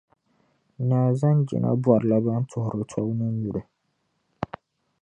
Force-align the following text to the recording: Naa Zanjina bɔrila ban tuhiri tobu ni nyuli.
Naa 0.87 1.09
Zanjina 1.19 1.69
bɔrila 1.83 2.17
ban 2.25 2.41
tuhiri 2.49 2.83
tobu 2.91 3.11
ni 3.19 3.27
nyuli. 3.41 3.61